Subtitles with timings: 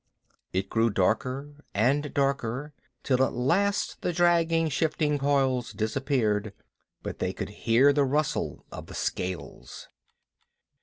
[0.51, 6.53] It grew darker and darker, till at last the dragging, shifting coils disappeared,
[7.03, 9.89] but they could hear the rustle of the scales.